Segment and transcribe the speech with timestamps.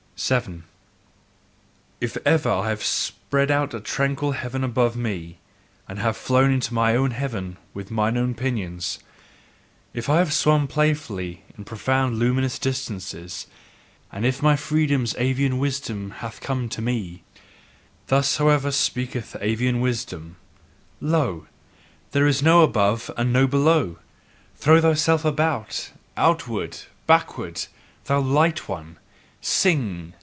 [0.15, 0.65] 7.
[1.99, 5.39] If ever I have spread out a tranquil heaven above me,
[5.87, 8.99] and have flown into mine own heaven with mine own pinions:
[9.95, 13.47] If I have swum playfully in profound luminous distances,
[14.11, 17.23] and if my freedom's avian wisdom hath come to me:
[18.05, 20.35] Thus however speaketh avian wisdom:
[20.99, 21.47] "Lo,
[22.11, 23.97] there is no above and no below!
[24.55, 26.77] Throw thyself about, outward,
[27.07, 27.65] backward,
[28.05, 28.99] thou light one!
[29.43, 30.13] Sing!